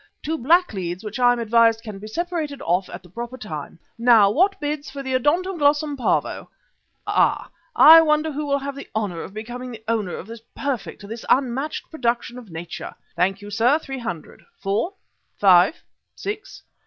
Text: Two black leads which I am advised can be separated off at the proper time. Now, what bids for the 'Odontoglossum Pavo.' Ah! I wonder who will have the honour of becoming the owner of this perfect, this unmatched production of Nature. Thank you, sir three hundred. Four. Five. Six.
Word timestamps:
Two 0.23 0.35
black 0.39 0.73
leads 0.73 1.03
which 1.03 1.19
I 1.19 1.31
am 1.31 1.37
advised 1.39 1.83
can 1.83 1.99
be 1.99 2.07
separated 2.07 2.59
off 2.63 2.89
at 2.89 3.03
the 3.03 3.09
proper 3.09 3.37
time. 3.37 3.77
Now, 3.99 4.31
what 4.31 4.59
bids 4.59 4.89
for 4.89 5.03
the 5.03 5.13
'Odontoglossum 5.13 5.95
Pavo.' 5.95 6.49
Ah! 7.05 7.51
I 7.75 8.01
wonder 8.01 8.31
who 8.31 8.47
will 8.47 8.57
have 8.57 8.75
the 8.75 8.89
honour 8.95 9.21
of 9.21 9.31
becoming 9.31 9.69
the 9.69 9.83
owner 9.87 10.15
of 10.15 10.25
this 10.25 10.41
perfect, 10.55 11.07
this 11.07 11.23
unmatched 11.29 11.91
production 11.91 12.39
of 12.39 12.49
Nature. 12.49 12.95
Thank 13.15 13.43
you, 13.43 13.51
sir 13.51 13.77
three 13.77 13.99
hundred. 13.99 14.43
Four. 14.59 14.95
Five. 15.37 15.83
Six. 16.15 16.63